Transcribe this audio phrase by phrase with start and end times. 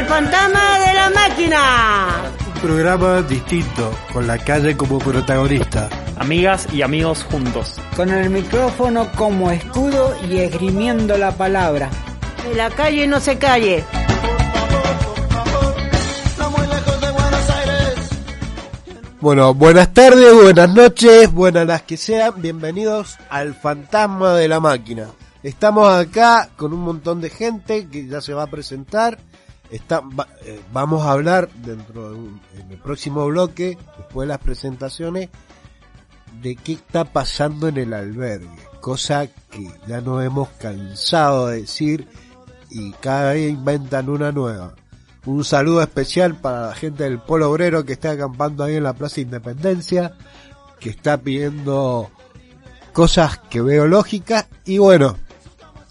[0.00, 2.32] El fantasma de la máquina.
[2.54, 5.90] Un programa distinto, con la calle como protagonista.
[6.16, 7.76] Amigas y amigos juntos.
[7.94, 11.90] Con el micrófono como escudo y esgrimiendo la palabra.
[12.42, 13.84] Que la calle no se calle.
[19.20, 25.08] Bueno, buenas tardes, buenas noches, buenas las que sean, bienvenidos al Fantasma de la Máquina.
[25.42, 29.18] Estamos acá con un montón de gente que ya se va a presentar.
[29.70, 30.02] Está,
[30.44, 35.28] eh, vamos a hablar dentro de un- en el próximo bloque, después de las presentaciones,
[36.42, 38.48] de qué está pasando en el albergue.
[38.80, 42.08] Cosa que ya nos hemos cansado de decir
[42.70, 44.74] y cada día inventan una nueva.
[45.26, 48.94] Un saludo especial para la gente del Polo Obrero que está acampando ahí en la
[48.94, 50.14] Plaza Independencia,
[50.78, 52.10] que está pidiendo
[52.92, 55.16] cosas que veo lógicas y bueno,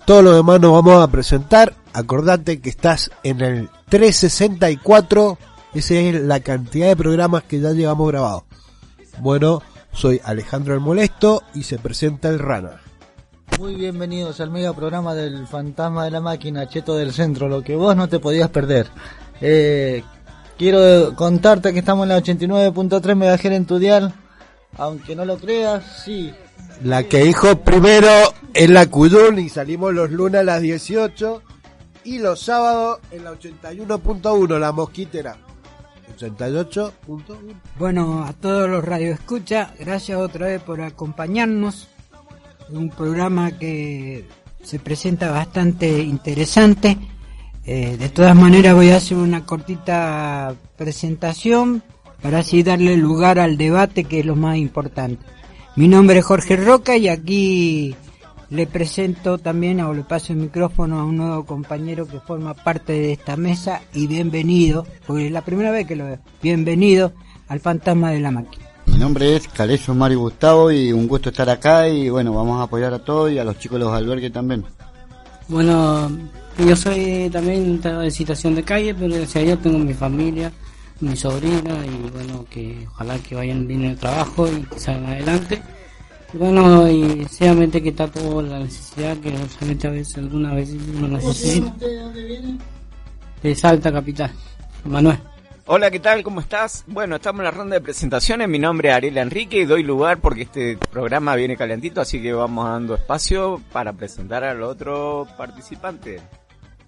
[0.05, 1.75] todo lo demás nos vamos a presentar.
[1.93, 5.37] Acordate que estás en el 364,
[5.73, 8.43] esa es la cantidad de programas que ya llevamos grabados.
[9.19, 12.81] Bueno, soy Alejandro el Molesto y se presenta el Rana.
[13.59, 17.75] Muy bienvenidos al mega programa del fantasma de la máquina, Cheto del Centro, lo que
[17.75, 18.87] vos no te podías perder.
[19.41, 20.03] Eh,
[20.57, 24.13] quiero contarte que estamos en la 89.3 MHz en tu dial,
[24.77, 26.31] aunque no lo creas, sí.
[26.83, 28.09] La que dijo primero
[28.53, 31.41] en la Cuyún y salimos los lunes a las 18
[32.09, 35.37] y los sábados en la 81.1, la mosquitera.
[36.17, 36.91] 88.1.
[37.77, 41.87] Bueno, a todos los radioescuchas, gracias otra vez por acompañarnos.
[42.69, 44.25] Un programa que
[44.63, 46.97] se presenta bastante interesante.
[47.63, 51.83] Eh, de todas maneras voy a hacer una cortita presentación
[52.23, 55.23] para así darle lugar al debate que es lo más importante.
[55.75, 57.95] Mi nombre es Jorge Roca y aquí
[58.49, 62.93] le presento también o le paso el micrófono a un nuevo compañero que forma parte
[62.93, 67.13] de esta mesa y bienvenido, porque es la primera vez que lo veo, bienvenido
[67.47, 68.65] al fantasma de la máquina.
[68.87, 72.63] Mi nombre es Caleso Mario Gustavo y un gusto estar acá y bueno, vamos a
[72.63, 74.65] apoyar a todos y a los chicos de los albergues también.
[75.47, 76.09] Bueno,
[76.57, 80.51] yo soy también de situación de calle, pero gracias a Dios tengo mi familia,
[81.01, 85.13] mi sobrina y bueno, que ojalá que vayan bien en el trabajo y que salgan
[85.13, 85.61] adelante.
[86.33, 91.07] Bueno, y sinceramente que está toda la necesidad que solamente a veces, algunas veces uno
[91.07, 91.73] necesita.
[93.41, 94.31] De Salta Capital,
[94.85, 95.17] Manuel.
[95.65, 96.23] Hola, ¿qué tal?
[96.23, 96.83] ¿Cómo estás?
[96.87, 98.47] Bueno, estamos en la ronda de presentaciones.
[98.47, 102.33] Mi nombre es Ariel Enrique y doy lugar porque este programa viene calentito, así que
[102.33, 106.21] vamos dando espacio para presentar al otro participante.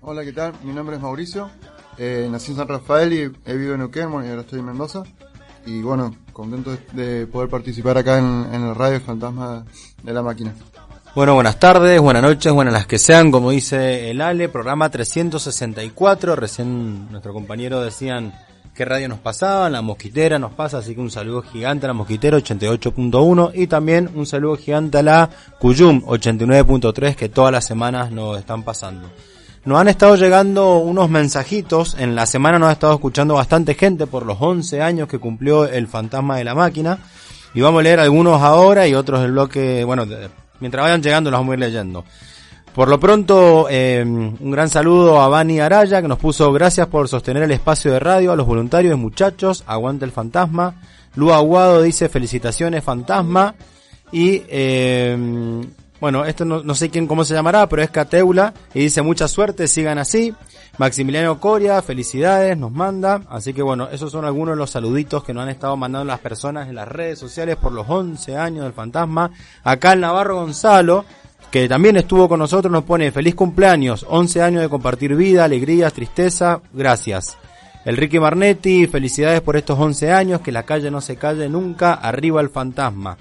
[0.01, 0.53] Hola, ¿qué tal?
[0.63, 1.49] Mi nombre es Mauricio.
[1.97, 5.03] Eh, nací en San Rafael y he vivido en Neuquén y ahora estoy en Mendoza.
[5.65, 9.65] Y bueno, contento de de poder participar acá en, en el radio Fantasma
[10.03, 10.53] de la Máquina.
[11.13, 16.37] Bueno, buenas tardes, buenas noches, buenas las que sean, como dice el Ale, programa 364,
[16.37, 18.33] recién nuestro compañero decían
[18.73, 21.93] qué radio nos pasaba, la mosquitera nos pasa, así que un saludo gigante a la
[21.93, 25.29] mosquitera 88.1 y también un saludo gigante a la
[25.59, 29.09] Cuyum 89.3 que todas las semanas nos están pasando.
[29.63, 34.07] Nos han estado llegando unos mensajitos, en la semana nos ha estado escuchando bastante gente
[34.07, 36.97] por los 11 años que cumplió el fantasma de la máquina
[37.53, 40.07] y vamos a leer algunos ahora y otros del bloque, bueno,
[40.59, 42.03] mientras vayan llegando los vamos a ir leyendo.
[42.73, 47.07] Por lo pronto, eh, un gran saludo a Bani Araya, que nos puso gracias por
[47.07, 50.75] sostener el espacio de radio, a los voluntarios, muchachos, aguante el fantasma.
[51.15, 53.53] Lu Aguado dice felicitaciones, fantasma.
[54.13, 55.61] Y, eh,
[56.01, 59.27] bueno, esto no, no sé quién cómo se llamará, pero es Cateula, y dice mucha
[59.27, 60.33] suerte, sigan así.
[60.79, 63.21] Maximiliano Coria, felicidades, nos manda.
[63.29, 66.19] Así que bueno, esos son algunos de los saluditos que nos han estado mandando las
[66.19, 69.29] personas en las redes sociales por los 11 años del fantasma.
[69.63, 71.05] Acá el Navarro Gonzalo,
[71.51, 75.93] que también estuvo con nosotros, nos pone feliz cumpleaños, 11 años de compartir vida, alegrías,
[75.93, 77.37] tristeza, gracias.
[77.85, 82.41] Ricky Marnetti, felicidades por estos 11 años, que la calle no se calle nunca, arriba
[82.41, 83.17] el fantasma.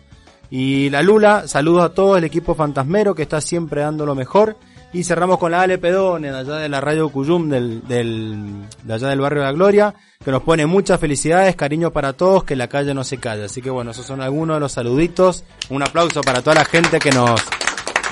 [0.50, 4.56] Y la Lula, saludos a todo el equipo fantasmero que está siempre dando lo mejor.
[4.92, 8.92] Y cerramos con la Ale Pedone, de allá de la radio Cuyum, del, del, de
[8.92, 9.94] allá del barrio de la Gloria,
[10.24, 13.44] que nos pone muchas felicidades, cariño para todos, que la calle no se calle.
[13.44, 15.44] Así que bueno, esos son algunos de los saluditos.
[15.68, 17.40] Un aplauso para toda la gente que nos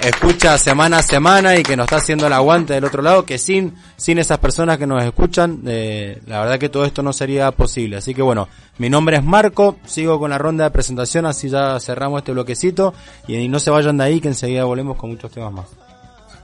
[0.03, 3.39] escucha semana a semana y que nos está haciendo el aguante del otro lado, que
[3.39, 7.51] sin, sin esas personas que nos escuchan, eh, la verdad que todo esto no sería
[7.53, 7.97] posible.
[7.97, 8.49] Así que bueno,
[8.79, 12.95] mi nombre es Marco, sigo con la ronda de presentación, así ya cerramos este bloquecito
[13.27, 15.67] y no se vayan de ahí que enseguida volvemos con muchos temas más.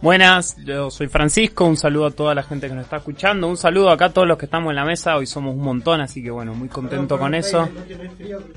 [0.03, 3.57] Buenas, yo soy Francisco, un saludo a toda la gente que nos está escuchando, un
[3.57, 6.23] saludo acá a todos los que estamos en la mesa, hoy somos un montón, así
[6.23, 7.69] que bueno, muy contento con eso.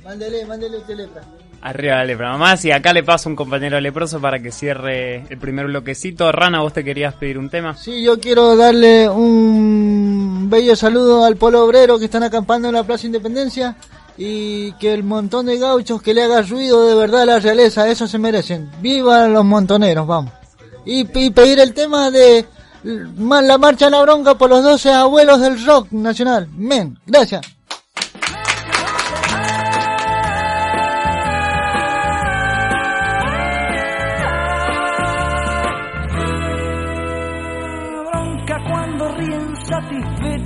[0.04, 1.22] Mándele, mándele usted letra.
[1.62, 2.64] Arriba la lepra nomás.
[2.66, 6.32] Y acá le paso un compañero leproso para que cierre el primer bloquecito.
[6.32, 7.76] Rana, vos te querías pedir un tema.
[7.76, 12.84] Sí, yo quiero darle un bello saludo al pueblo obrero que están acampando en la
[12.84, 13.76] Plaza Independencia
[14.18, 17.88] y que el montón de gauchos que le haga ruido de verdad a la realeza,
[17.90, 18.70] eso se merecen.
[18.82, 20.32] ¡Viva los montoneros, vamos!
[20.86, 22.46] Y, y pedir el tema de
[22.84, 26.48] la marcha a la bronca por los 12 abuelos del rock nacional.
[26.56, 27.57] Men, gracias.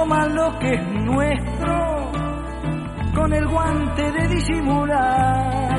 [0.00, 2.10] toman lo que es nuestro
[3.14, 5.78] con el guante de disimular.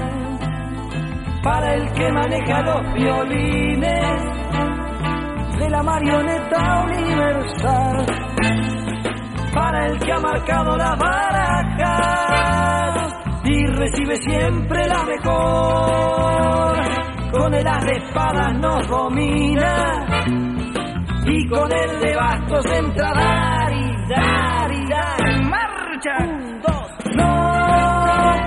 [1.43, 4.21] Para el que maneja los violines
[5.57, 8.05] de la marioneta universal.
[9.55, 11.91] Para el que ha marcado las barajas
[13.43, 16.77] y recibe siempre la mejor.
[17.31, 20.05] Con el as de espadas nos domina
[21.25, 23.70] y con el de bastos entra
[24.11, 26.17] dar en marcha.
[27.15, 27.33] No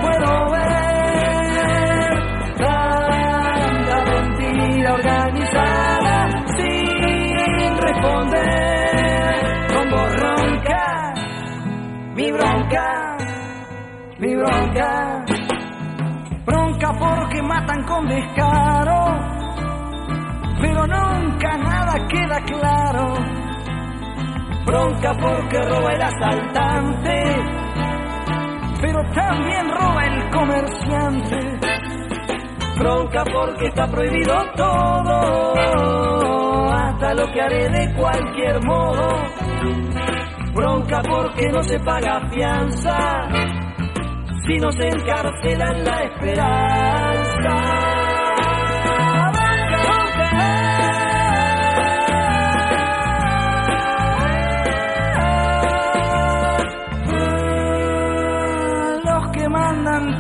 [0.03, 2.13] puedo ver
[2.59, 6.17] tanta mentira organizada
[6.57, 9.35] sin responder.
[9.75, 11.15] Como ronca.
[12.15, 13.17] Mi bronca.
[14.19, 15.25] Mi bronca.
[16.47, 19.19] Bronca porque matan con descaro,
[20.61, 23.44] pero nunca nada queda claro.
[24.67, 27.25] Bronca porque roba el asaltante,
[28.81, 31.39] pero también roba el comerciante.
[32.79, 35.55] Bronca porque está prohibido todo,
[36.73, 39.09] hasta lo que haré de cualquier modo.
[40.55, 43.29] Bronca porque no se paga fianza
[44.47, 47.84] si nos encarcelan la esperanza.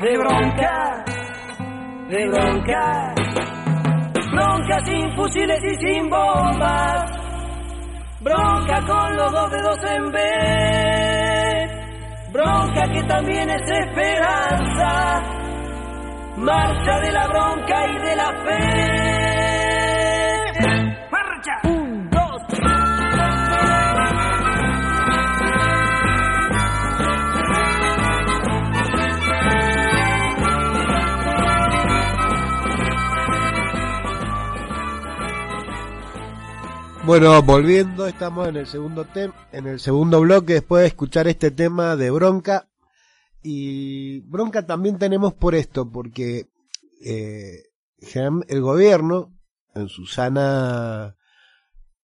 [0.00, 1.04] De bronca,
[2.08, 3.14] de bronca.
[4.32, 7.10] Bronca sin fusiles y sin bombas.
[8.20, 11.70] Bronca con los dos dedos en vez.
[12.32, 15.22] Bronca que también es esperanza.
[16.36, 18.70] Marcha de la bronca y de la fe.
[21.10, 21.79] Marcha.
[37.06, 41.50] Bueno, volviendo, estamos en el segundo tem en el segundo bloque después de escuchar este
[41.50, 42.68] tema de bronca
[43.42, 46.50] y bronca también tenemos por esto porque
[47.02, 47.64] eh,
[48.48, 49.32] el gobierno
[49.74, 51.16] en su sana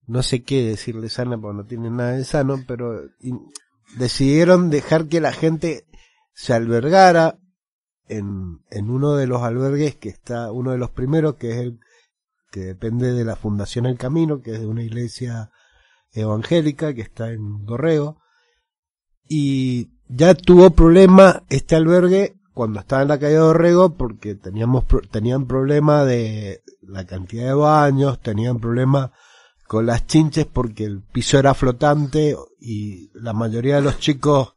[0.06, 3.02] no sé qué decirle sana porque no tiene nada de sano, pero
[3.98, 5.86] decidieron dejar que la gente
[6.32, 7.38] se albergara
[8.08, 11.80] en, en uno de los albergues que está, uno de los primeros que es el
[12.56, 15.50] que depende de la Fundación El Camino, que es de una iglesia
[16.12, 18.16] evangélica que está en Dorrego.
[19.28, 25.46] Y ya tuvo problema este albergue cuando estaba en la calle Dorrego porque teníamos, tenían
[25.46, 29.12] problema de la cantidad de baños, tenían problema
[29.66, 34.54] con las chinches porque el piso era flotante y la mayoría de los chicos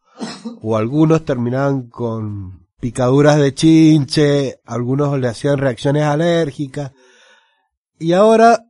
[0.62, 6.94] o algunos terminaban con picaduras de chinche, algunos le hacían reacciones alérgicas.
[8.00, 8.66] Y ahora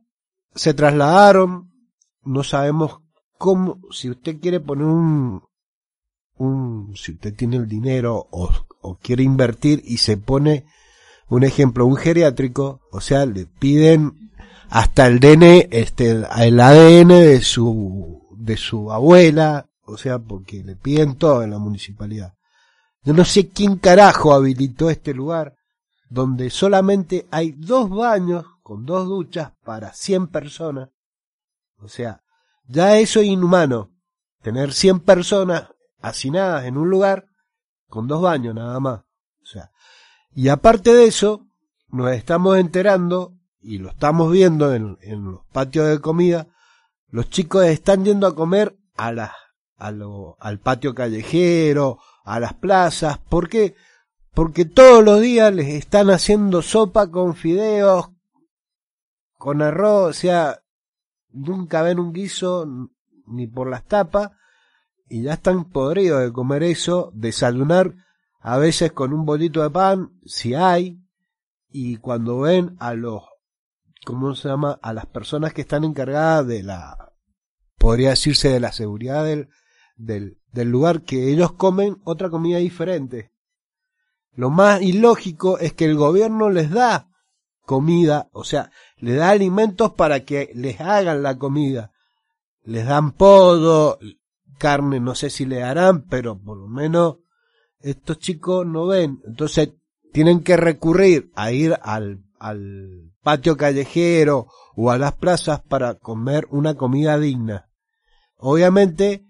[0.54, 1.70] se trasladaron,
[2.24, 3.00] no sabemos
[3.38, 5.42] cómo, si usted quiere poner un,
[6.36, 8.50] un, si usted tiene el dinero o,
[8.82, 10.66] o quiere invertir y se pone,
[11.28, 14.30] un ejemplo, un geriátrico, o sea, le piden
[14.68, 20.76] hasta el DN, este, el ADN de su, de su abuela, o sea, porque le
[20.76, 22.34] piden todo en la municipalidad.
[23.04, 25.54] Yo no sé quién carajo habilitó este lugar
[26.08, 30.90] donde solamente hay dos baños con dos duchas para 100 personas.
[31.80, 32.22] O sea,
[32.68, 33.90] ya eso es inhumano.
[34.42, 37.26] Tener 100 personas hacinadas en un lugar
[37.88, 39.00] con dos baños nada más.
[39.00, 39.72] O sea,
[40.36, 41.48] y aparte de eso,
[41.88, 46.46] nos estamos enterando y lo estamos viendo en, en los patios de comida,
[47.08, 49.34] los chicos están yendo a comer a la,
[49.78, 53.18] a lo, al patio callejero, a las plazas.
[53.18, 53.74] ¿Por qué?
[54.32, 58.10] Porque todos los días les están haciendo sopa con fideos,
[59.40, 60.62] con arroz, o sea,
[61.30, 62.68] nunca ven un guiso
[63.26, 64.32] ni por las tapas
[65.08, 67.94] y ya están podridos de comer eso, desayunar
[68.40, 71.02] a veces con un bolito de pan, si hay,
[71.70, 73.22] y cuando ven a los,
[74.04, 74.78] ¿cómo se llama?
[74.82, 77.14] A las personas que están encargadas de la,
[77.78, 79.48] podría decirse de la seguridad del,
[79.96, 83.32] del, del lugar que ellos comen otra comida diferente.
[84.32, 87.06] Lo más ilógico es que el gobierno les da
[87.70, 91.92] comida, o sea, les da alimentos para que les hagan la comida.
[92.62, 93.98] Les dan podo,
[94.58, 97.16] carne, no sé si le harán, pero por lo menos
[97.80, 99.20] estos chicos no ven.
[99.26, 99.70] Entonces
[100.12, 106.46] tienen que recurrir a ir al, al patio callejero o a las plazas para comer
[106.50, 107.70] una comida digna.
[108.36, 109.26] Obviamente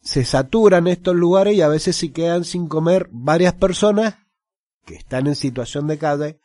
[0.00, 4.16] se saturan estos lugares y a veces se quedan sin comer varias personas
[4.86, 6.40] que están en situación de calle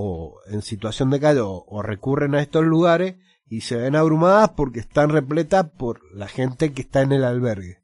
[0.00, 4.78] o en situación de calle o, recurren a estos lugares y se ven abrumadas porque
[4.78, 7.82] están repletas por la gente que está en el albergue.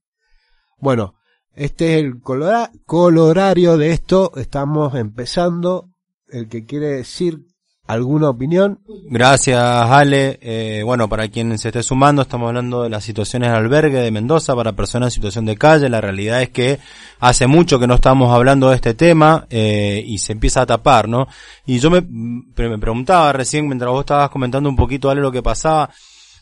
[0.79, 1.17] Bueno,
[1.55, 4.31] este es el colora colorario de esto.
[4.37, 5.91] Estamos empezando.
[6.29, 7.47] El que quiere decir
[7.87, 8.81] ¿Alguna opinión?
[9.11, 10.39] Gracias, Ale.
[10.41, 14.11] Eh, bueno, para quien se esté sumando, estamos hablando de las situaciones en albergue de
[14.11, 15.91] Mendoza para personas en situación de calle.
[15.91, 16.79] La realidad es que
[17.21, 21.09] hace mucho que no estamos hablando de este tema eh, y se empieza a tapar,
[21.09, 21.29] ¿no?
[21.67, 25.43] Y yo me, me preguntaba recién, mientras vos estabas comentando un poquito, Ale, lo que
[25.43, 25.91] pasaba,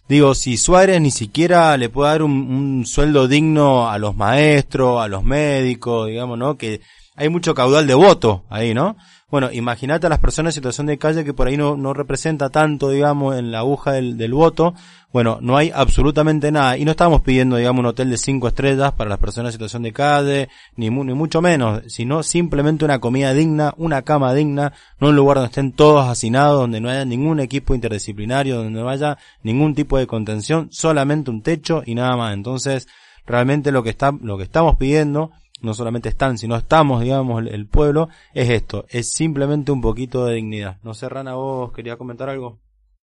[0.09, 5.03] digo, si Suárez ni siquiera le puede dar un, un sueldo digno a los maestros,
[5.03, 6.57] a los médicos, digamos, ¿no?
[6.57, 6.83] Que
[7.17, 8.97] hay mucho caudal de voto ahí, ¿no?
[9.33, 12.51] Bueno, imagínate a las personas en situación de calle que por ahí no, no representa
[12.51, 14.75] tanto, digamos, en la aguja del, del voto.
[15.11, 16.77] Bueno, no hay absolutamente nada.
[16.77, 19.85] Y no estamos pidiendo, digamos, un hotel de cinco estrellas para las personas en situación
[19.85, 25.09] de calle, ni, ni mucho menos, sino simplemente una comida digna, una cama digna, no
[25.09, 29.17] un lugar donde estén todos hacinados, donde no haya ningún equipo interdisciplinario, donde no haya
[29.43, 32.35] ningún tipo de contención, solamente un techo y nada más.
[32.35, 32.87] Entonces,
[33.25, 35.31] realmente lo que está, lo que estamos pidiendo
[35.62, 40.35] no solamente están, sino estamos, digamos, el, pueblo, es esto, es simplemente un poquito de
[40.35, 40.78] dignidad.
[40.83, 42.59] No sé, Rana, vos querías comentar algo.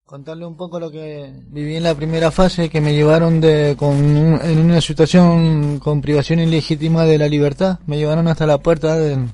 [0.05, 3.95] Contarle un poco lo que viví en la primera fase, que me llevaron de, con,
[3.95, 9.29] en una situación con privación ilegítima de la libertad, me llevaron hasta la puerta del,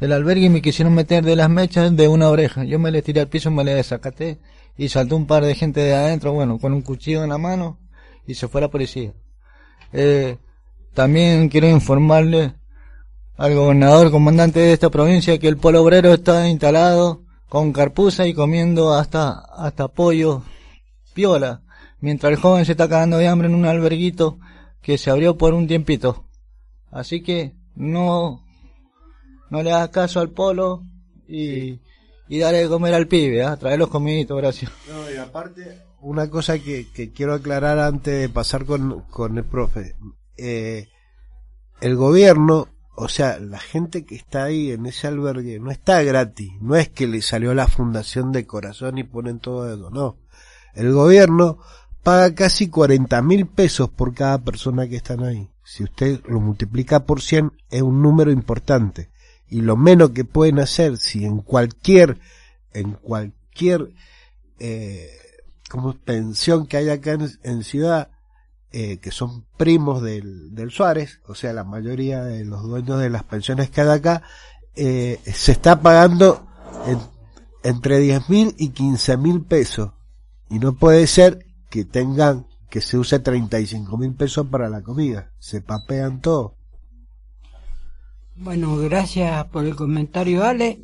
[0.00, 2.64] del albergue y me quisieron meter de las mechas de una oreja.
[2.64, 4.38] Yo me le tiré al piso, me le desacaté
[4.76, 7.78] y saltó un par de gente de adentro, bueno, con un cuchillo en la mano
[8.26, 9.12] y se fue la policía.
[9.92, 10.38] Eh,
[10.96, 12.54] también quiero informarle
[13.36, 18.32] al gobernador comandante de esta provincia que el polo obrero está instalado con carpuza y
[18.32, 20.42] comiendo hasta, hasta pollo
[21.12, 21.60] piola,
[22.00, 24.38] mientras el joven se está cagando de hambre en un alberguito
[24.80, 26.24] que se abrió por un tiempito.
[26.90, 28.42] Así que no,
[29.50, 30.82] no le hagas caso al polo
[31.28, 31.78] y,
[32.26, 33.56] y dale de comer al pibe, ¿eh?
[33.60, 34.72] trae los comiditos, gracias.
[34.88, 39.44] No, y aparte, una cosa que, que quiero aclarar antes de pasar con, con el
[39.44, 39.94] profe
[40.36, 40.88] eh,
[41.80, 46.52] el gobierno, o sea, la gente que está ahí en ese albergue no está gratis,
[46.60, 50.18] no es que le salió la fundación de corazón y ponen todo eso, no.
[50.74, 51.58] El gobierno
[52.02, 55.50] paga casi 40 mil pesos por cada persona que están ahí.
[55.64, 59.10] Si usted lo multiplica por 100 es un número importante.
[59.48, 62.18] Y lo menos que pueden hacer si en cualquier,
[62.72, 63.90] en cualquier,
[64.58, 65.10] eh,
[65.68, 68.10] como pensión que haya acá en ciudad,
[68.78, 73.08] eh, que son primos del, del, Suárez, o sea, la mayoría de los dueños de
[73.08, 74.22] las pensiones que hay acá,
[74.74, 76.46] eh, se está pagando
[76.86, 76.98] en,
[77.62, 79.92] entre 10 mil y 15 mil pesos.
[80.50, 85.30] Y no puede ser que tengan, que se use 35 mil pesos para la comida.
[85.38, 86.56] Se papean todo.
[88.34, 90.82] Bueno, gracias por el comentario, Ale.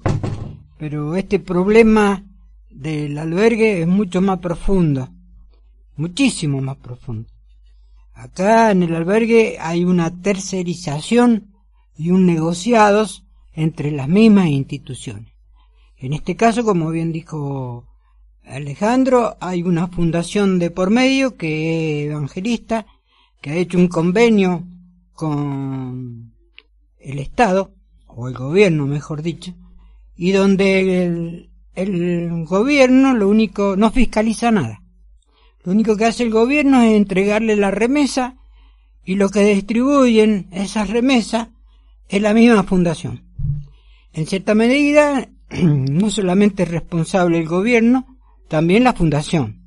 [0.78, 2.24] Pero este problema
[2.70, 5.10] del albergue es mucho más profundo.
[5.96, 7.28] Muchísimo más profundo.
[8.14, 11.54] Acá en el albergue hay una tercerización
[11.96, 15.32] y un negociados entre las mismas instituciones.
[15.96, 17.86] En este caso, como bien dijo
[18.44, 22.86] Alejandro, hay una fundación de por medio que es evangelista,
[23.40, 24.64] que ha hecho un convenio
[25.14, 26.32] con
[26.98, 27.74] el Estado,
[28.06, 29.54] o el gobierno mejor dicho,
[30.16, 34.81] y donde el, el gobierno lo único, no fiscaliza nada.
[35.64, 38.36] Lo único que hace el gobierno es entregarle la remesa
[39.04, 41.48] y lo que distribuyen esas remesas
[42.08, 43.24] es la misma fundación.
[44.12, 49.62] En cierta medida, no solamente es responsable el gobierno, también la fundación.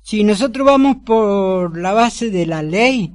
[0.00, 3.12] Si nosotros vamos por la base de la ley,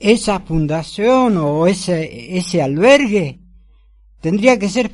[0.00, 3.40] esa fundación o ese, ese albergue
[4.20, 4.90] tendría que ser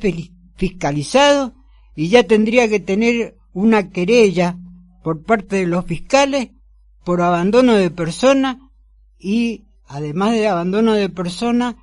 [0.55, 1.55] fiscalizado
[1.95, 4.57] y ya tendría que tener una querella
[5.03, 6.49] por parte de los fiscales
[7.03, 8.71] por abandono de persona
[9.17, 11.75] y además de abandono de persona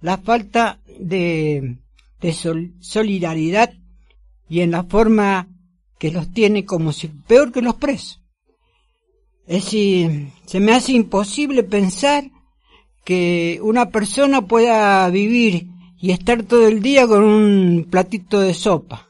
[0.00, 1.78] la falta de,
[2.20, 2.32] de
[2.80, 3.72] solidaridad
[4.48, 5.48] y en la forma
[5.98, 8.20] que los tiene como si peor que los presos.
[9.46, 12.30] Es decir, se me hace imposible pensar
[13.04, 19.08] que una persona pueda vivir y estar todo el día con un platito de sopa.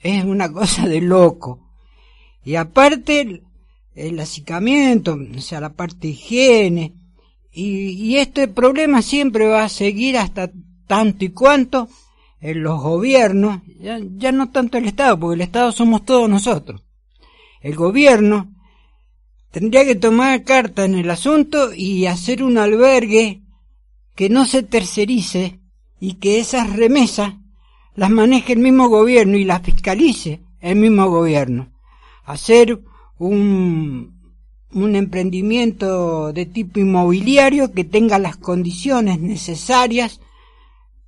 [0.00, 1.65] Es una cosa de loco.
[2.46, 3.42] Y aparte,
[3.96, 6.94] el acicamiento, o sea, la parte higiene,
[7.50, 10.52] y, y este problema siempre va a seguir hasta
[10.86, 11.88] tanto y cuanto
[12.40, 16.84] en los gobiernos, ya, ya no tanto el Estado, porque el Estado somos todos nosotros.
[17.62, 18.54] El gobierno
[19.50, 23.42] tendría que tomar carta en el asunto y hacer un albergue
[24.14, 25.58] que no se tercerice
[25.98, 27.34] y que esas remesas
[27.96, 31.75] las maneje el mismo gobierno y las fiscalice el mismo gobierno
[32.26, 32.80] hacer
[33.18, 34.12] un,
[34.72, 40.20] un emprendimiento de tipo inmobiliario que tenga las condiciones necesarias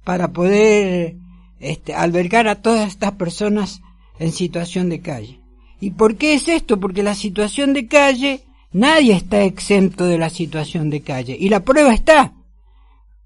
[0.04, 1.16] para poder
[1.60, 3.82] este, albergar a todas estas personas
[4.18, 5.40] en situación de calle.
[5.80, 6.80] ¿Y por qué es esto?
[6.80, 11.36] Porque la situación de calle, nadie está exento de la situación de calle.
[11.38, 12.32] Y la prueba está.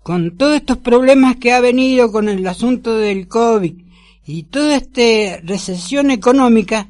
[0.03, 3.75] Con todos estos problemas que ha venido con el asunto del COVID
[4.27, 6.89] y toda esta recesión económica,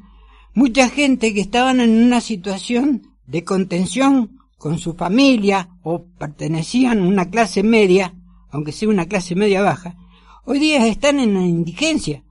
[0.53, 7.07] mucha gente que estaban en una situación de contención con su familia o pertenecían a
[7.07, 8.13] una clase media,
[8.49, 9.97] aunque sea una clase media baja,
[10.45, 12.23] hoy día están en la indigencia.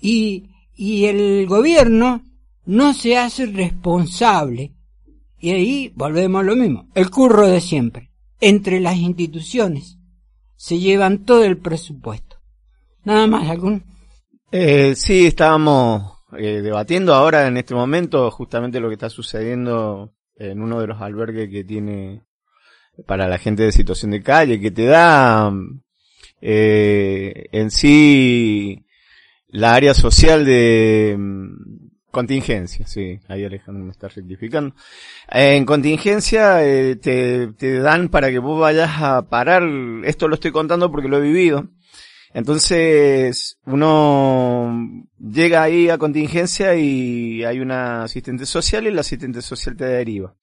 [0.00, 2.22] Y, y el gobierno
[2.64, 4.74] no se hace responsable.
[5.40, 8.12] Y ahí volvemos a lo mismo, el curro de siempre.
[8.40, 9.98] Entre las instituciones
[10.56, 12.36] se llevan todo el presupuesto.
[13.04, 13.82] Nada más, ¿algún?
[14.52, 20.60] Eh, sí, estábamos eh, debatiendo ahora en este momento justamente lo que está sucediendo en
[20.60, 22.22] uno de los albergues que tiene
[23.06, 25.52] para la gente de situación de calle, que te da
[26.40, 28.84] eh, en sí
[29.48, 34.74] la área social de mm, contingencia, sí, ahí Alejandro me está rectificando.
[35.28, 39.62] En contingencia eh, te, te dan para que vos vayas a parar,
[40.04, 41.68] esto lo estoy contando porque lo he vivido,
[42.38, 49.76] entonces, uno llega ahí a contingencia y hay una asistente social y el asistente social
[49.76, 50.36] te deriva.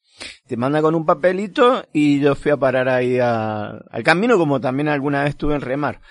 [0.45, 4.89] Te manda con un papelito y yo fui a parar ahí al camino como también
[4.89, 6.01] alguna vez estuve en remar.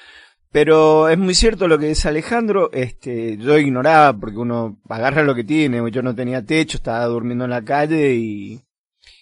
[0.51, 5.35] Pero es muy cierto lo que dice Alejandro, este, yo ignoraba porque uno agarra lo
[5.35, 8.59] que tiene, yo no tenía techo, estaba durmiendo en la calle y,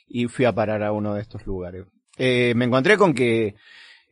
[0.07, 1.87] y fui a parar a uno de estos lugares.
[2.19, 3.57] Eh, me encontré con que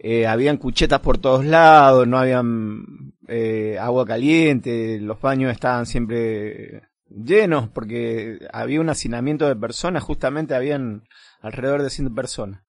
[0.02, 6.88] eh, habían cuchetas por todos lados, no habían eh, agua caliente, los baños estaban siempre
[7.10, 11.04] llenos porque había un hacinamiento de personas, justamente habían
[11.42, 12.62] alrededor de 100 personas.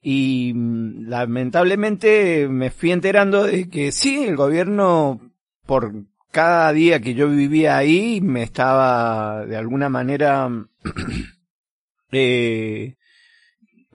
[0.00, 5.32] Y mm, lamentablemente me fui enterando de que sí, el gobierno
[5.66, 5.92] por
[6.30, 10.48] cada día que yo vivía ahí me estaba de alguna manera
[12.12, 12.94] eh,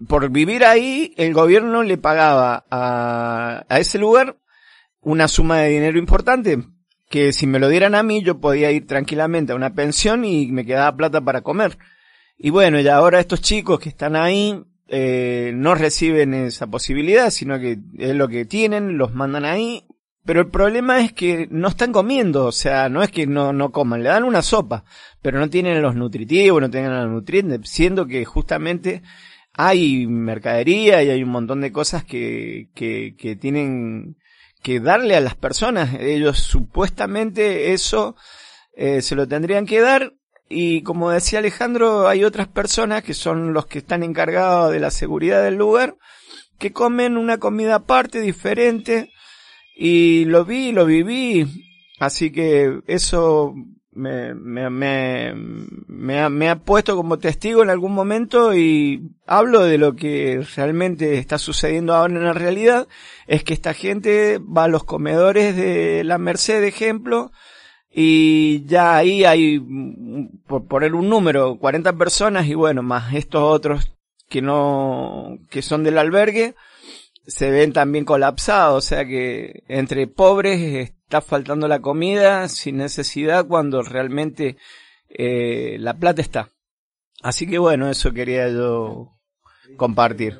[0.08, 4.38] por vivir ahí, el gobierno le pagaba a, a ese lugar
[5.02, 6.58] una suma de dinero importante,
[7.10, 10.52] que si me lo dieran a mí yo podía ir tranquilamente a una pensión y
[10.52, 11.78] me quedaba plata para comer.
[12.38, 17.60] Y bueno, y ahora estos chicos que están ahí eh, no reciben esa posibilidad, sino
[17.60, 19.86] que es lo que tienen, los mandan ahí.
[20.26, 23.72] Pero el problema es que no están comiendo, o sea, no es que no, no
[23.72, 24.84] coman, le dan una sopa,
[25.22, 29.04] pero no tienen los nutritivos, no tienen los nutrientes, siendo que justamente
[29.58, 34.18] hay mercadería y hay un montón de cosas que, que, que tienen
[34.62, 35.96] que darle a las personas.
[36.00, 38.16] Ellos supuestamente eso
[38.76, 40.14] eh, se lo tendrían que dar
[40.50, 44.92] y como decía Alejandro, hay otras personas que son los que están encargados de la
[44.92, 45.96] seguridad del lugar
[46.60, 49.12] que comen una comida aparte, diferente
[49.76, 51.48] y lo vi, lo viví,
[52.00, 53.54] así que eso
[53.96, 55.34] me, me, me,
[55.88, 60.46] me, ha, me ha puesto como testigo en algún momento y hablo de lo que
[60.56, 62.88] realmente está sucediendo ahora en la realidad,
[63.26, 67.32] es que esta gente va a los comedores de la Merced, ejemplo,
[67.90, 69.60] y ya ahí hay,
[70.46, 73.96] por poner un número, 40 personas y bueno, más estos otros
[74.28, 76.56] que no, que son del albergue,
[77.28, 83.48] se ven también colapsados, o sea que entre pobres está faltando la comida sin necesidad
[83.48, 84.58] cuando realmente
[85.10, 86.50] eh, la plata está.
[87.22, 89.14] Así que bueno, eso quería yo
[89.78, 90.40] compartir.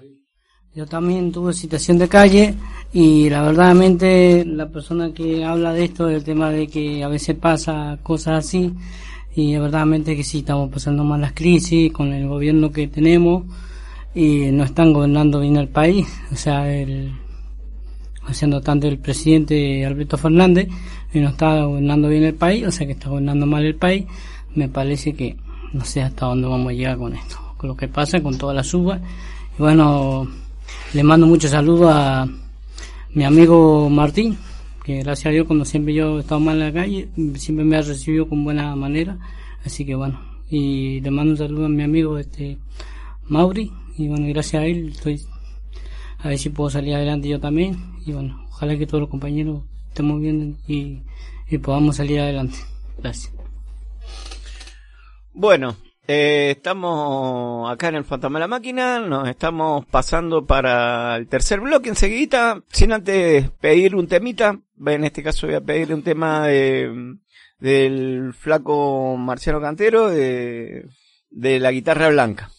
[0.76, 2.54] Yo también tuve situación de calle
[2.92, 7.38] y la verdaderamente la persona que habla de esto, del tema de que a veces
[7.38, 8.74] pasa cosas así,
[9.36, 13.44] y verdaderamente que sí estamos pasando malas crisis con el gobierno que tenemos
[14.16, 17.12] y no están gobernando bien el país, o sea, el,
[18.26, 20.70] haciendo tanto el presidente Alberto Fernández
[21.14, 24.06] y no está gobernando bien el país, o sea que está gobernando mal el país,
[24.56, 25.36] me parece que
[25.74, 28.54] no sé hasta dónde vamos a llegar con esto, con lo que pasa con toda
[28.54, 29.00] la suba.
[29.58, 30.28] Y bueno,
[30.94, 32.26] le mando muchos saludos a
[33.14, 34.38] mi amigo Martín,
[34.84, 37.76] que gracias a Dios cuando siempre yo he estado mal en la calle, siempre me
[37.76, 39.18] ha recibido con buena manera,
[39.66, 42.58] así que bueno, y le mando un saludo a mi amigo este
[43.28, 45.22] Mauri, y bueno, gracias a él estoy
[46.20, 49.64] a ver si puedo salir adelante yo también y bueno, ojalá que todos los compañeros
[49.90, 51.02] estemos bien y,
[51.60, 52.58] podamos salir adelante.
[52.98, 53.34] Gracias.
[55.34, 55.78] Bueno,
[56.08, 61.62] eh, estamos acá en el Fantasma de la Máquina, nos estamos pasando para el tercer
[61.62, 66.48] bloque enseguida, sin antes pedir un temita, en este caso voy a pedir un tema
[66.48, 67.16] de,
[67.60, 70.86] del flaco Marciano Cantero de,
[71.30, 72.50] de la guitarra blanca.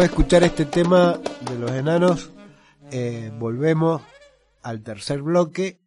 [0.00, 1.18] De escuchar este tema
[1.50, 2.30] de los enanos,
[2.90, 4.02] eh, volvemos
[4.62, 5.80] al tercer bloque.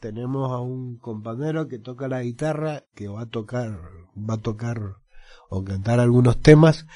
[0.00, 3.78] Tenemos a un compañero que toca la guitarra, que va a tocar,
[4.16, 4.78] va a tocar
[5.50, 6.86] o cantar algunos temas.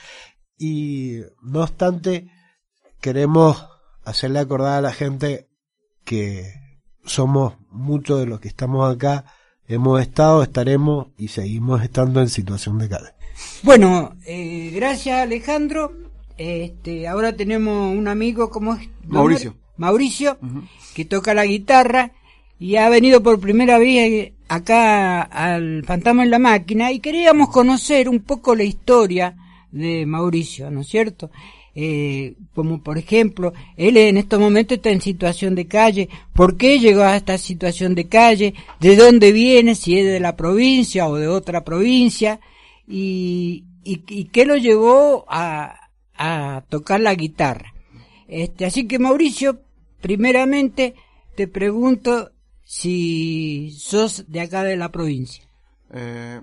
[0.57, 2.31] Y no obstante,
[3.01, 3.69] queremos
[4.05, 5.49] hacerle acordar a la gente
[6.05, 6.55] que
[7.05, 9.25] somos muchos de los que estamos acá,
[9.67, 13.15] hemos estado, estaremos y seguimos estando en situación de calle.
[13.63, 16.02] Bueno, eh, gracias Alejandro.
[16.38, 19.55] Este, ahora tenemos un amigo como es Mauricio.
[19.77, 20.38] Mauricio,
[20.95, 22.12] que toca la guitarra
[22.59, 28.09] y ha venido por primera vez acá al Fantasma en la Máquina y queríamos conocer
[28.09, 29.35] un poco la historia
[29.71, 31.31] de Mauricio, ¿no es cierto?
[31.75, 36.79] Eh, como por ejemplo, él en estos momentos está en situación de calle, ¿por qué
[36.79, 38.55] llegó a esta situación de calle?
[38.79, 39.75] ¿De dónde viene?
[39.75, 42.40] Si es de la provincia o de otra provincia,
[42.87, 45.82] y, y, y qué lo llevó a,
[46.23, 47.75] a tocar la guitarra.
[48.29, 49.61] Este, así que Mauricio,
[50.01, 50.95] primeramente
[51.37, 52.31] te pregunto
[52.65, 55.45] si sos de acá de la provincia.
[55.93, 56.41] Eh,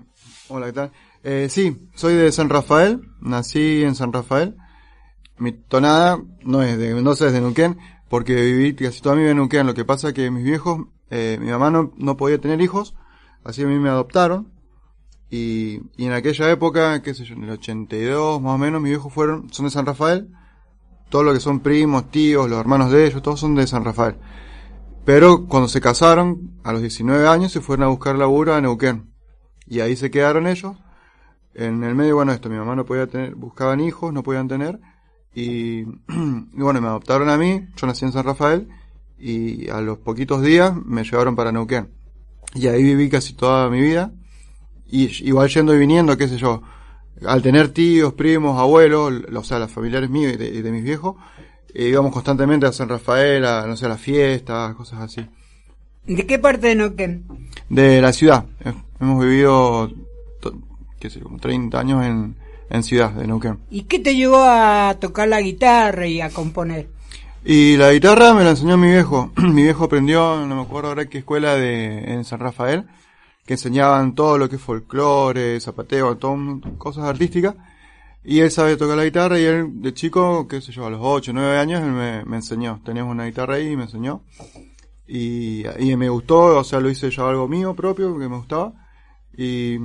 [0.48, 0.92] hola, ¿qué tal?
[1.24, 4.54] Eh, sí, soy de San Rafael, nací en San Rafael.
[5.38, 7.78] Mi tonada no es de Mendoza, es de Neuquén,
[8.10, 9.66] porque viví casi toda mi vida en Neuquén.
[9.66, 12.94] Lo que pasa que mis viejos, eh, mi mamá no, no podía tener hijos,
[13.44, 14.59] así a mí me adoptaron.
[15.30, 18.90] Y, y en aquella época, qué sé yo, en el 82 más o menos, mis
[18.90, 20.28] viejos fueron, son de San Rafael.
[21.08, 24.16] Todo lo que son primos, tíos, los hermanos de ellos, todos son de San Rafael.
[25.04, 29.10] Pero cuando se casaron, a los 19 años, se fueron a buscar laburo a Neuquén.
[29.66, 30.76] Y ahí se quedaron ellos.
[31.54, 34.80] En el medio, bueno, esto, mi mamá no podía tener, buscaban hijos, no podían tener.
[35.34, 35.86] Y, y
[36.52, 38.68] bueno, me adoptaron a mí, yo nací en San Rafael.
[39.18, 41.90] Y a los poquitos días me llevaron para Neuquén.
[42.54, 44.12] Y ahí viví casi toda mi vida.
[44.90, 46.62] Y igual yendo y viniendo, qué sé yo.
[47.26, 50.82] Al tener tíos, primos, abuelos, o sea, los familiares míos y de, y de mis
[50.82, 51.16] viejos,
[51.74, 55.26] eh, íbamos constantemente a San Rafael, a, no sé, a las fiestas, cosas así.
[56.06, 57.24] ¿De qué parte de Neuquén?
[57.68, 58.46] De la ciudad.
[58.64, 59.90] Eh, Hemos vivido,
[60.98, 62.36] qué sé yo, como 30 años en,
[62.68, 63.58] en ciudad de Neuquén.
[63.70, 66.88] ¿Y qué te llevó a tocar la guitarra y a componer?
[67.44, 69.32] Y la guitarra me la enseñó mi viejo.
[69.36, 72.84] mi viejo aprendió, no me acuerdo ahora qué escuela de, en San Rafael,
[73.46, 76.36] que enseñaban todo lo que es folclore, zapateo, todo,
[76.78, 77.54] cosas artísticas.
[78.22, 81.00] Y él sabe tocar la guitarra y él de chico, qué sé yo, a los
[81.02, 82.80] 8, 9 años él me, me enseñó.
[82.84, 84.22] Teníamos una guitarra ahí y me enseñó.
[85.06, 88.74] Y, y me gustó, o sea, lo hice yo algo mío propio, que me gustaba.
[89.36, 89.76] Y,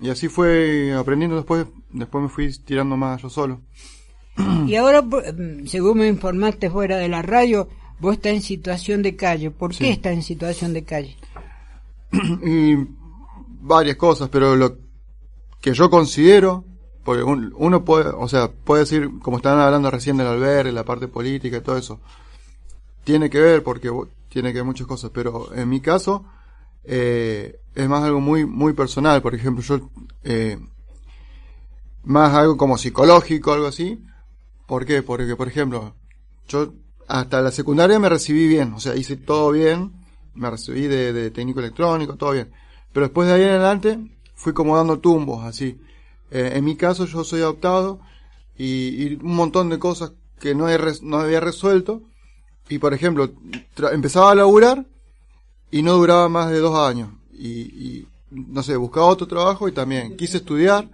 [0.00, 3.60] y así fue aprendiendo después, después me fui tirando más yo solo.
[4.66, 7.68] Y ahora, mm, según me informaste fuera de la radio,
[8.00, 9.50] vos estás en situación de calle.
[9.50, 11.16] ¿Por qué estás en situación de calle?
[12.44, 12.76] y
[13.60, 14.76] varias cosas, pero lo
[15.60, 16.64] que yo considero,
[17.04, 20.84] porque un- uno puede, o sea, puede decir, como estaban hablando recién del albergue, la
[20.84, 22.00] parte política y todo eso,
[23.04, 23.90] tiene que ver porque
[24.28, 26.24] tiene que ver muchas cosas, pero en mi caso
[26.84, 29.90] eh, es más algo muy muy personal, por ejemplo, yo
[30.22, 30.58] eh,
[32.04, 34.02] más algo como psicológico, algo así.
[34.66, 35.02] ¿Por qué?
[35.02, 35.94] Porque, por ejemplo,
[36.48, 36.72] yo
[37.08, 39.92] hasta la secundaria me recibí bien, o sea, hice todo bien,
[40.34, 42.50] me recibí de, técnico electrónico, todo bien.
[42.92, 43.98] Pero después de ahí en adelante
[44.34, 45.78] fui como dando tumbos, así.
[46.30, 48.00] Eh, en mi caso yo soy adoptado
[48.56, 52.02] y, y un montón de cosas que no, he no había resuelto.
[52.68, 53.30] Y por ejemplo,
[53.92, 54.86] empezaba a laburar
[55.70, 57.10] y no duraba más de dos años.
[57.32, 60.88] Y, y, no sé, buscaba otro trabajo y también quise estudiar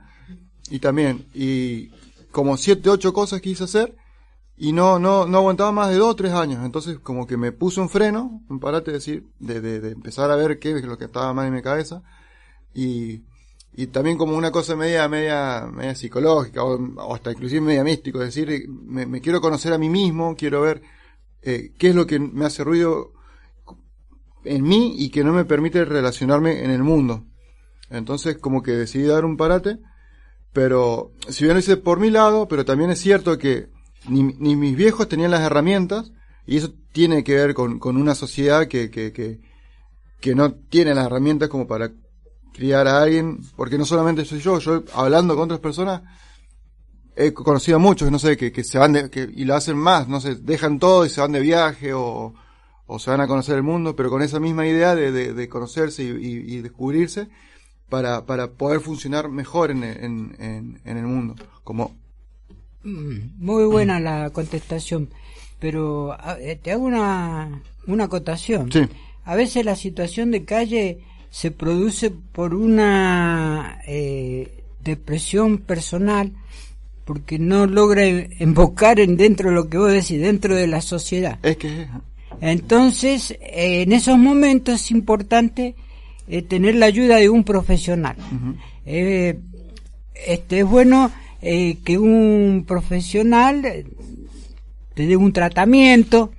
[0.71, 1.89] y también, y
[2.31, 3.97] como siete, ocho cosas quise hacer
[4.63, 6.63] y no, no, no aguantaba más de dos o tres años.
[6.63, 10.37] Entonces como que me puse un freno, un parate de decir, de, de, empezar a
[10.37, 12.03] ver qué es lo que estaba mal en mi cabeza
[12.75, 13.23] y,
[13.73, 18.35] y también como una cosa media, media, media psicológica o, hasta inclusive media místico, es
[18.35, 20.83] decir, me, me quiero conocer a mí mismo, quiero ver
[21.41, 23.15] eh, qué es lo que me hace ruido
[24.45, 27.25] en mí y que no me permite relacionarme en el mundo.
[27.89, 29.79] Entonces como que decidí dar un parate,
[30.53, 33.71] pero si bien lo hice por mi lado, pero también es cierto que
[34.09, 36.13] ni, ni mis viejos tenían las herramientas
[36.47, 41.49] y eso tiene que ver con, una sociedad que, que, que, no tiene las herramientas
[41.49, 41.93] como para
[42.53, 46.03] criar a alguien, porque no solamente soy yo, yo hablando con otras personas
[47.17, 50.09] he conocido a muchos, no sé, que, se van de, que, y lo hacen más,
[50.09, 52.35] no sé, dejan todo y se van de viaje o,
[52.87, 56.03] o se van a conocer el mundo, pero con esa misma idea de, de, conocerse
[56.03, 57.29] y, descubrirse
[57.89, 61.37] para, para poder funcionar mejor en, en, en, en el mundo.
[61.63, 62.00] Como,
[62.83, 65.11] Muy buena la contestación,
[65.59, 68.73] pero eh, te hago una, una acotación.
[68.73, 68.81] Sí.
[69.25, 76.33] A veces la situación de calle se produce por una eh, depresión personal,
[77.05, 81.39] porque no logra embocar en dentro de lo que vos decís, dentro de la sociedad.
[81.43, 81.87] Es que
[82.41, 85.75] Entonces, eh, en esos momentos es importante
[86.29, 88.17] eh, tener la ayuda de un profesional.
[88.85, 91.11] Este es bueno
[91.43, 93.87] eh, que un profesional eh,
[94.95, 96.31] te dé un tratamiento.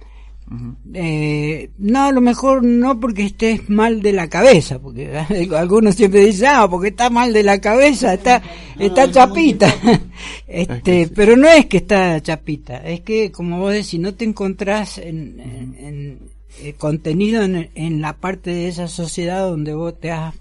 [0.94, 5.10] Eh, no, a lo mejor no porque estés mal de la cabeza, porque
[5.58, 8.42] algunos siempre dicen, ah, porque está mal de la cabeza, está,
[8.78, 9.74] está chapita.
[10.48, 14.98] este, pero no es que está chapita, es que, como vos decís, no te encontrás
[14.98, 16.20] en, en- en,
[16.62, 20.36] eh, contenido en, en la parte de esa sociedad donde vos te has,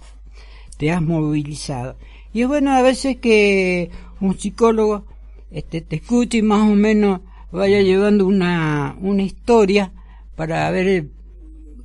[0.77, 1.94] te has movilizado.
[2.33, 5.04] Y es bueno a veces que un psicólogo
[5.50, 9.92] este, te escuche y más o menos vaya llevando una, una historia
[10.37, 11.09] para ver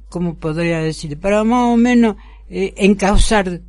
[0.09, 2.15] cómo podría decir, para más o menos
[2.49, 3.61] eh, encauzar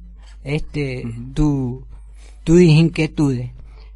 [0.44, 1.84] este tu,
[2.44, 3.50] tus inquietudes.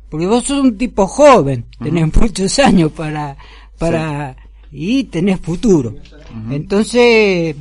[0.08, 3.36] Porque vos sos un tipo joven, tenés muchos años para,
[3.78, 4.36] para,
[4.72, 5.94] y tenés futuro.
[6.50, 7.54] Entonces,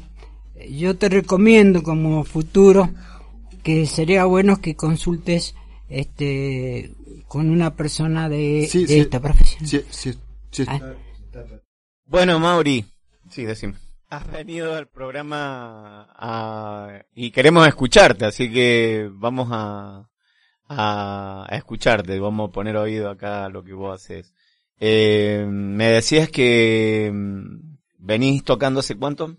[0.72, 2.90] yo te recomiendo como futuro
[3.62, 5.54] que sería bueno que consultes
[5.90, 6.92] este
[7.30, 9.00] con una persona de, Sí, de sí.
[9.00, 9.66] esta profesión.
[9.66, 10.14] Sí, sí,
[10.52, 10.66] sí.
[10.68, 10.80] Ah.
[12.06, 12.84] Bueno, Mauri,
[13.30, 13.76] sí, decime.
[14.10, 20.10] Has venido al programa a- y queremos escucharte, así que vamos a,
[20.68, 24.34] a, a escucharte, vamos a poner oído acá a lo que vos haces.
[24.80, 29.38] Eh, me decías que mm, venís tocando hace cuánto?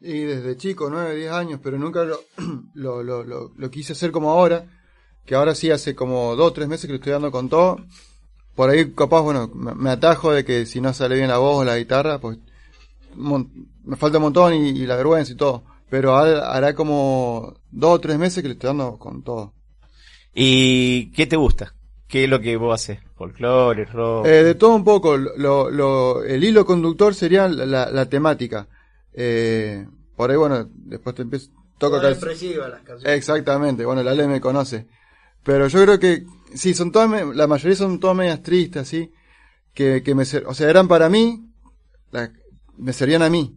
[0.00, 2.20] Y desde chico, 9, 10 años, pero nunca lo,
[2.74, 4.66] lo, lo, lo, lo quise hacer como ahora,
[5.26, 7.78] que ahora sí hace como 2 3 meses que lo estoy dando con todo.
[8.54, 11.64] Por ahí capaz, bueno, me, atajo de que si no sale bien la voz o
[11.64, 12.38] la guitarra, pues
[13.14, 15.64] me falta un montón y, y la vergüenza y todo.
[15.90, 19.52] Pero hará, hará como 2 o 3 meses que le estoy dando con todo.
[20.34, 21.74] ¿Y qué te gusta?
[22.08, 23.00] ¿Qué es lo que vos haces?
[23.16, 24.26] ¿Folclore, rock?
[24.26, 28.68] Eh, de todo un poco, lo, lo, el hilo conductor sería la, la, la temática.
[29.12, 33.16] Eh, por ahí, bueno, después te empiezo, toco las canciones.
[33.16, 34.86] Exactamente, bueno, la ley me conoce.
[35.46, 39.12] Pero yo creo que, sí, son todas, la mayoría son todas medias tristes, así,
[39.72, 41.48] que, que me, o sea, eran para mí,
[42.10, 42.32] la-
[42.76, 43.56] me servían a mí.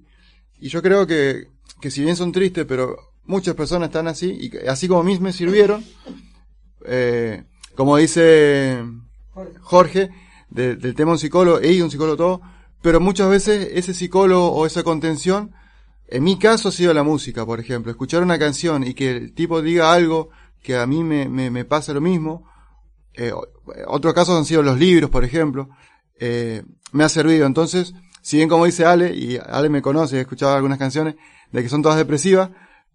[0.60, 1.47] Y yo creo que,
[1.82, 5.17] que si bien son tristes, pero muchas personas están así, y así como a mí
[5.19, 5.84] me sirvieron,
[6.86, 7.43] eh,
[7.75, 8.84] como dice
[9.62, 10.10] Jorge,
[10.52, 12.41] de- del tema un psicólogo, ella un psicólogo todo,
[12.84, 15.54] pero muchas veces ese psicólogo o esa contención,
[16.08, 19.34] en mi caso ha sido la música, por ejemplo, escuchar una canción y que el
[19.34, 20.30] tipo diga algo
[20.61, 22.43] que a mí me, me, me pasa lo mismo,
[23.13, 23.47] eh, o-
[23.87, 25.69] otros casos han sido los libros, por ejemplo,
[26.19, 27.45] eh, me ha servido.
[27.45, 31.15] Entonces, si bien como dice Ale, y Ale me conoce, he escuchado algunas canciones
[31.51, 32.49] de que son todas depresivas,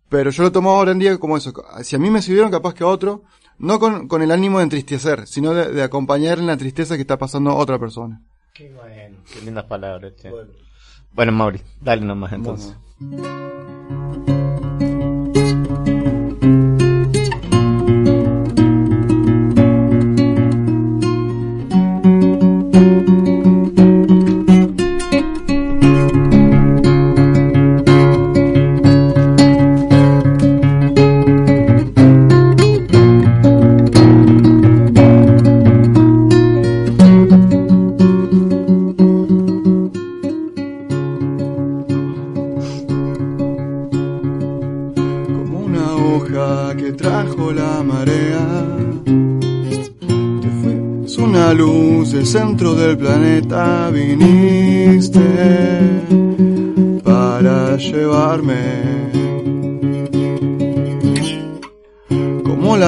[0.08, 1.52] pero yo lo tomo ahora en día como eso.
[1.82, 3.22] Si a mí me sirvieron, capaz que a otro,
[3.58, 7.00] no con, con el ánimo de entristecer, sino de, de acompañar en la tristeza que
[7.02, 8.20] está pasando a otra persona.
[8.52, 10.12] Qué bueno, qué lindas palabras.
[10.20, 10.30] che.
[11.12, 12.74] Bueno, Mauri, dale nomás entonces.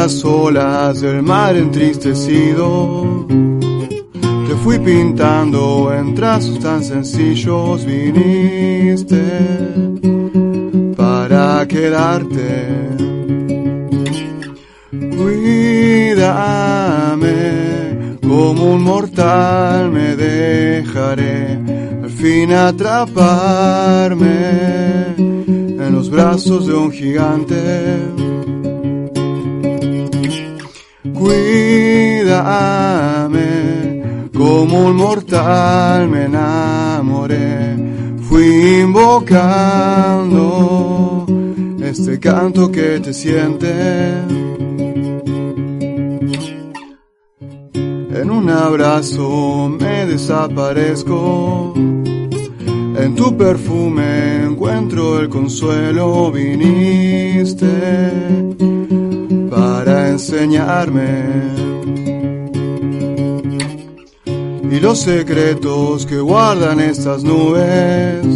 [0.07, 3.27] Las olas del mar entristecido.
[4.47, 7.85] Te fui pintando en trazos tan sencillos.
[7.85, 9.25] Viniste
[10.97, 12.69] para quedarte.
[15.19, 16.59] Cuídame,
[18.23, 21.59] como un mortal me dejaré
[22.05, 23.57] al fin atraparme
[25.19, 28.16] en los brazos de un gigante.
[32.27, 34.03] Cuídame,
[34.35, 37.77] como un mortal me enamoré.
[38.27, 40.47] Fui invocando
[41.83, 43.71] este canto que te siente.
[48.21, 51.75] En un abrazo me desaparezco.
[51.77, 56.33] En tu perfume encuentro el consuelo.
[56.33, 57.67] Viniste
[59.87, 61.23] para enseñarme
[64.69, 68.27] y los secretos que guardan estas nubes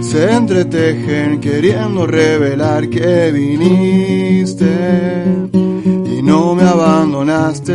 [0.00, 7.74] se entretejen queriendo revelar que viniste y no me abandonaste.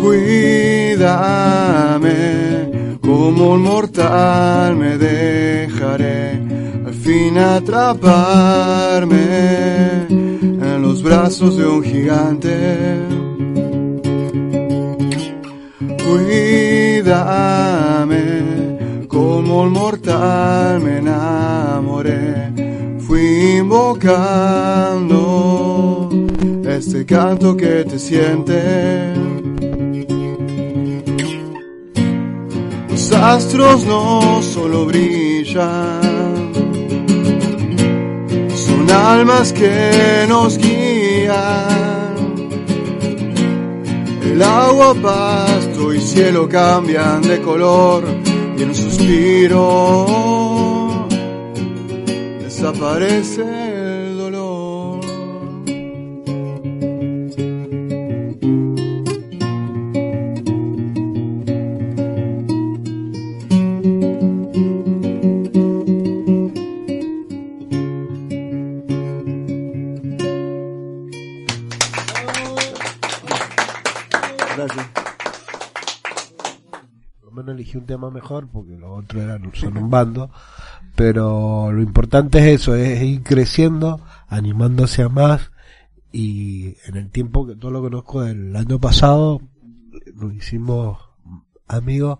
[0.00, 1.38] Cuídame,
[3.00, 6.37] como un mortal me dejaré
[7.18, 9.16] fin atraparme
[10.08, 12.56] en los brazos de un gigante.
[16.04, 17.06] Cuídame,
[19.08, 22.52] como un mortal me enamoré.
[23.06, 25.18] Fui invocando
[26.78, 28.60] este canto que te siente.
[32.90, 36.07] Los astros no solo brillan,
[39.12, 41.68] almas que nos guían.
[44.22, 48.04] El agua, pasto y cielo cambian de color
[48.56, 50.06] y en un suspiro
[52.44, 53.57] desaparece
[78.50, 80.30] porque los otros eran son un bando.
[80.94, 85.50] Pero lo importante es eso, es ir creciendo, animándose a más.
[86.12, 89.40] Y en el tiempo que todo lo conozco del año pasado,
[90.14, 90.98] nos hicimos
[91.66, 92.18] amigos.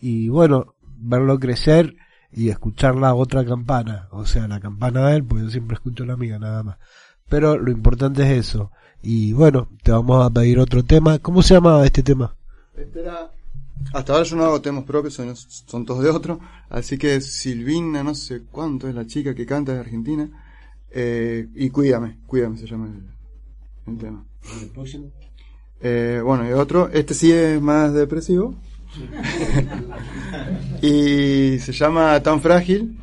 [0.00, 1.94] Y bueno, verlo crecer
[2.32, 4.08] y escuchar la otra campana.
[4.10, 6.78] O sea, la campana de él, pues yo siempre escucho la mía nada más.
[7.28, 8.72] Pero lo importante es eso.
[9.02, 11.18] Y bueno, te vamos a pedir otro tema.
[11.18, 12.34] ¿Cómo se llamaba este tema?
[12.76, 13.30] Este era-
[13.92, 16.40] Hasta ahora yo no hago temas propios, son, son todos de otro.
[16.68, 20.28] Así que Silvina, no sé cuánto es la chica que canta de Argentina.
[20.90, 24.24] Eh, y Cuídame, Cuídame se llama el, el tema.
[24.62, 25.10] ¿El próximo?
[25.80, 28.54] Eh, bueno, y otro, este sí es más depresivo.
[30.82, 32.98] y se llama Tan Frágil.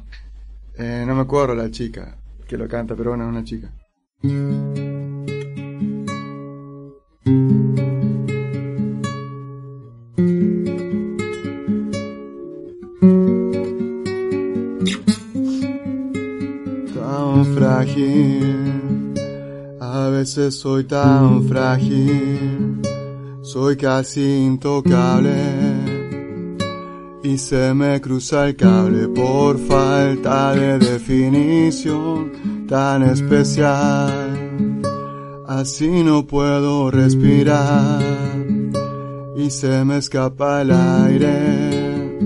[0.78, 2.18] Eh, no me acuerdo la chica
[2.48, 3.72] que lo canta, pero bueno, es una chica.
[20.36, 22.82] Veces soy tan frágil,
[23.42, 25.34] soy casi intocable
[27.24, 34.42] y se me cruza el cable por falta de definición tan especial.
[35.48, 38.04] Así no puedo respirar
[39.38, 42.18] y se me escapa el aire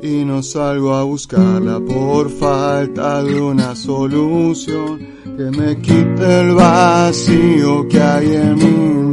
[0.00, 5.07] y no salgo a buscarla por falta de una solución
[5.38, 8.64] que me quite el vacío que hay en mi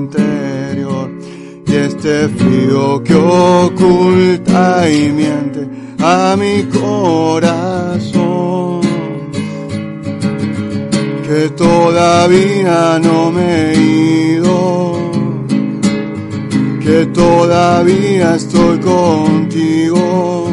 [0.01, 1.11] interior
[1.67, 5.69] y este frío que oculta y miente
[5.99, 8.15] a mi corazón.
[11.27, 13.77] Que todavía no me he
[14.37, 15.11] ido
[16.83, 20.47] que todavía estoy contigo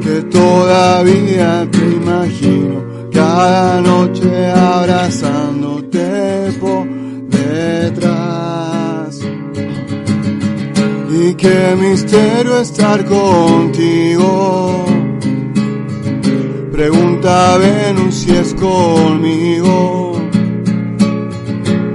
[0.00, 2.89] que todavía te imagino
[3.20, 6.88] cada noche abrazándote por
[7.38, 9.20] detrás.
[11.20, 14.86] Y qué misterio estar contigo.
[16.72, 20.12] Pregunta Venus si es conmigo.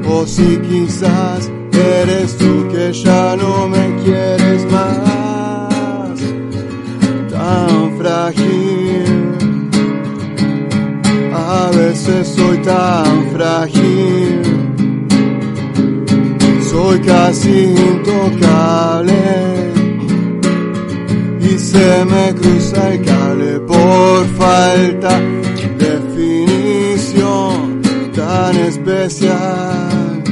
[0.08, 6.20] O si quizás eres tú que ya no me quieres más
[7.32, 8.65] tan frágil.
[12.06, 14.42] Veces soy tan frágil.
[16.70, 19.14] Soy casi intocable.
[21.42, 27.82] Y se me cruza el cable por falta de definición
[28.14, 30.24] tan especial.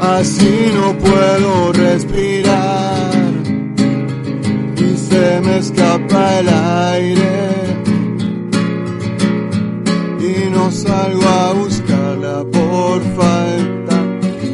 [0.00, 3.12] Así no puedo respirar
[4.76, 7.27] y se me escapa el aire
[10.70, 14.04] salgo a buscarla por falta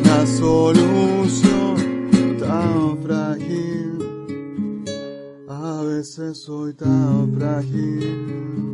[0.03, 1.77] de solución
[2.39, 3.99] tan frágil.
[5.49, 8.74] A veces soy tan frágil.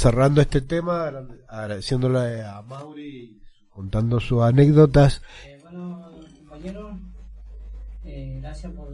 [0.00, 3.40] Cerrando este tema, agra- agradeciéndole a Mauri,
[3.70, 5.22] contando sus anécdotas.
[5.62, 6.98] bueno, compañero,
[8.04, 8.88] eh, gracias por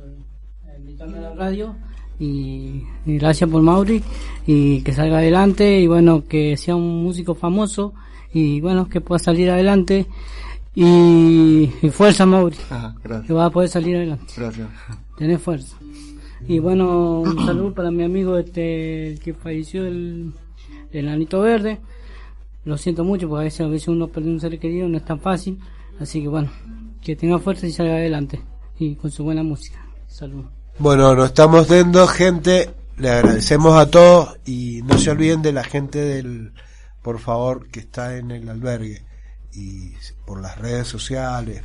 [0.79, 1.77] invitarme a la radio
[2.19, 4.03] y, y gracias por Mauri
[4.47, 7.95] y que salga adelante y bueno, que sea un músico famoso
[8.33, 10.07] y bueno, que pueda salir adelante
[10.75, 13.27] y, y fuerza Mauri, Ajá, gracias.
[13.27, 14.33] que va a poder salir adelante.
[14.37, 14.69] Gracias.
[15.17, 15.77] Tener fuerza.
[16.49, 20.33] Y bueno, un saludo para mi amigo este el que falleció el,
[20.93, 21.81] el anito verde.
[22.65, 25.05] Lo siento mucho porque a veces, a veces uno pierde un ser querido, no es
[25.05, 25.59] tan fácil.
[26.01, 26.51] Así que bueno,
[27.03, 28.41] que tenga fuerza y salga adelante.
[28.79, 29.87] Y con su buena música.
[30.07, 30.45] Salud.
[30.79, 32.71] Bueno, nos estamos viendo, gente.
[32.99, 36.53] Le agradecemos a todos y no se olviden de la gente del,
[37.03, 39.05] por favor, que está en el albergue
[39.53, 39.93] y
[40.27, 41.63] por las redes sociales.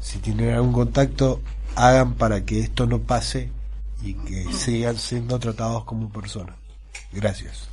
[0.00, 1.40] Si tienen algún contacto,
[1.74, 3.50] hagan para que esto no pase
[4.02, 6.56] y que sigan siendo tratados como personas.
[7.12, 7.68] Gracias.